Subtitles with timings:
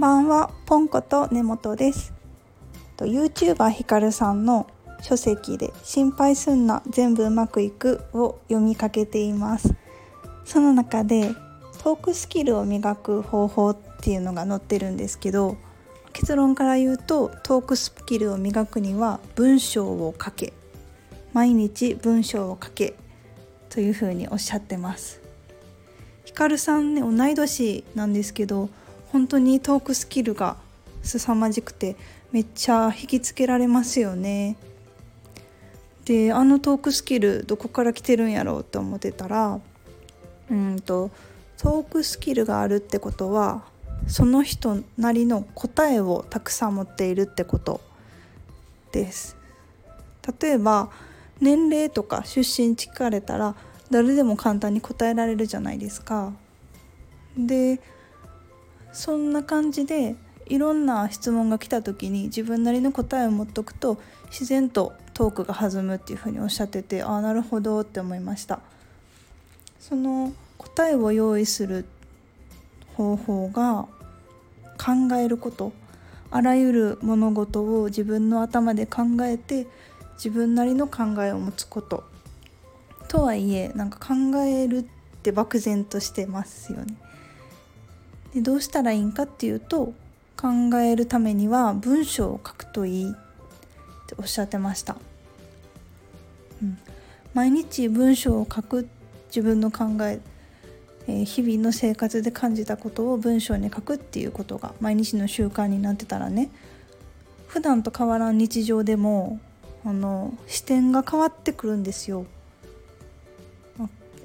[0.00, 2.14] んばんは、ポンコと根本です。
[2.96, 4.66] と YouTuber ひかるさんの
[5.02, 9.74] 書籍で心配すんな全部うまくいくを読みかけています。
[10.46, 11.34] その中で
[11.82, 15.58] トークスキルを磨く方法っていうのが載ってるんですけど、
[16.14, 20.54] 結論から言うとトークスキルを磨くには文章を書け、
[21.34, 22.94] 毎日文章を書け
[23.68, 25.20] というふうにおっしゃってます。
[26.24, 28.70] ひかるさんね同い年なんですけど
[29.12, 30.56] 本当にトークスキルが
[31.02, 31.96] 凄まじくて
[32.32, 34.56] めっちゃ引きつけられますよね。
[36.04, 39.60] であのトークスキルどこから来てるんやろうって思ってたら
[40.50, 41.10] うんと
[41.58, 43.64] トークスキルがあるってことは
[44.06, 47.80] その人なりの答えをたくさん持っているってこと
[48.92, 49.36] です。
[50.40, 50.90] 例えば
[51.40, 53.54] 年齢とか出身地聞かれたら
[53.90, 56.32] 誰でも簡単に答えられるじゃないですか。
[57.36, 57.80] で
[58.92, 68.60] そんな感じでいろんな質問が来た時に自分なりの答えを持っとくと自然とトークが弾むっていうふうにおっしゃっててああなるほどって思いました
[69.78, 71.84] その答えを用意する
[72.96, 73.86] 方法が
[74.76, 75.72] 考えること
[76.30, 79.66] あらゆる物事を自分の頭で考えて
[80.14, 82.04] 自分なりの考えを持つこと
[83.08, 84.84] とはいえなんか考えるっ
[85.22, 86.94] て漠然としてますよね。
[88.34, 89.92] でどうしたらいいんかっていうと
[90.36, 93.14] 考えるためには文章を書くといいっ
[94.06, 94.96] ておっしゃってました。
[96.62, 96.78] うん、
[97.34, 98.88] 毎日文章を書く
[99.28, 100.20] 自分の考え
[101.08, 106.50] え日々の生活で感じたことを文章に書くっていうことが毎日の習慣になってたらね
[107.48, 109.40] 普段と変わらん日常でも
[109.84, 112.26] あの視点が変わってくるんですよ。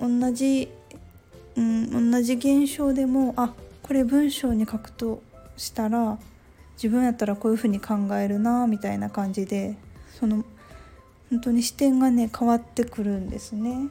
[0.00, 0.70] 同じ、
[1.56, 3.52] うん、同じ現象でもあ
[3.90, 5.20] これ文章に書くと
[5.56, 6.16] したら
[6.76, 9.74] 自分やったらこういうふうに考えるなみたいな感じで
[10.16, 10.44] その
[11.28, 13.88] 本当に視点がね変わってくるんですね。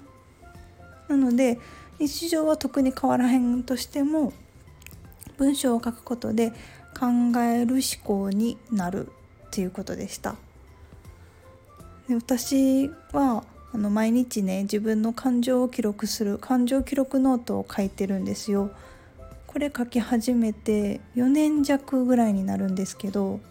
[1.10, 1.60] なので
[2.00, 4.32] 日常は特に変わらへんとしても
[5.38, 6.52] 文章を書くことで
[6.98, 10.38] 考える思考になるっていうことでした。
[12.08, 18.72] で私はあの毎日ね自分の感情を記録する感情記録ノートを書いてるんですよ。
[19.60, 23.42] これ書き始めて4年弱ぐらいになるんですけど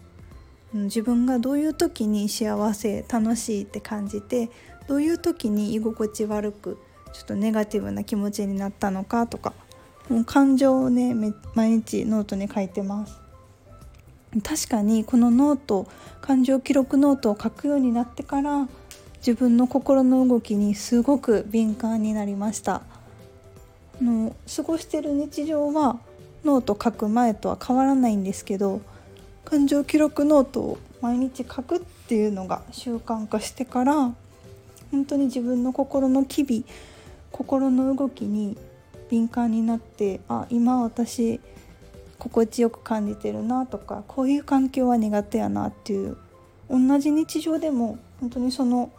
[0.73, 4.49] うん自分がどういう時に幸せ楽しいって感じて
[4.87, 6.79] どういう時に居心地悪く
[7.13, 9.53] ちょっとネガティブな気持ちになったのかとか
[10.09, 11.13] もう感情をね
[11.53, 13.21] 毎日ノートに書いてます。
[14.43, 15.87] 確かにこのノート
[16.21, 18.67] 感情記録ノートを書くようになってから
[19.17, 22.81] 自分の心の動きにすごく敏感になりました
[23.99, 25.99] あの過ごしてる日常は
[26.45, 28.81] ノート書く前とは変わらないんですけど
[29.45, 34.13] 感情記録ノートを毎日書くっていうのが習慣化してから
[34.91, 36.65] 本当に自分の心の機微
[37.31, 38.57] 心の動きに
[39.09, 41.39] 敏感になってあ今私
[42.17, 46.17] 心地よく感じてるなとかこういう環境は苦手やなっていう
[46.69, 48.91] 同じ日常でも本当にその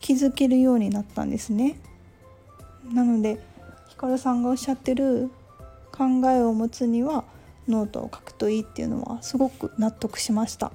[0.00, 1.78] 気づけるようになったんですね。
[2.92, 3.38] なので
[4.02, 5.30] ひかるさんがおっしゃってる
[5.92, 7.22] 考えを持つには
[7.68, 10.72] ノートを書くといいっていうのはすごく納得しました。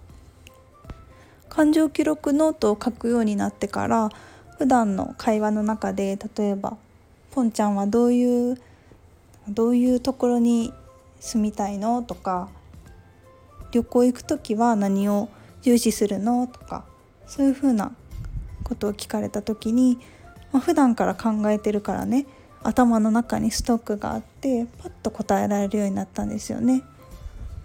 [1.50, 4.12] 感情記録ノートを書くようになってから
[4.58, 6.78] 普段の会話の中で例えば
[7.32, 8.62] 「ポンちゃんはどういう
[9.50, 10.72] どういうところに
[11.20, 12.48] 住みたいの?」とか
[13.74, 15.28] 「旅行行く時は何を
[15.64, 16.86] 重視するの?」とか
[17.26, 17.92] そういうふうな
[18.64, 20.00] ことを聞かれた時に、
[20.54, 22.26] まあ、普段から考えてるからね
[22.64, 26.84] 頭の中にストックがあってパッと答えられるようになったんですよね。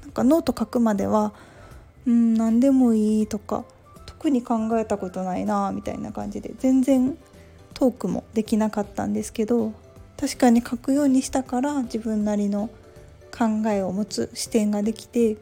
[0.03, 1.33] なんかノート書くまでは
[2.07, 3.65] 「うん何でもいい」とか
[4.07, 7.17] 「特に考えたことないな」みたいな感じで全然
[7.75, 9.73] トークもできなかったんですけど
[10.19, 12.71] 確かに書くようにしたから自分なりの
[13.37, 15.37] 考えを持つ視点ができて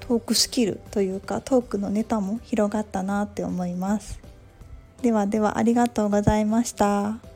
[0.00, 4.18] トークスキルというかトークのネタも広がったなって思います。
[5.00, 7.31] ではではありがとうございました。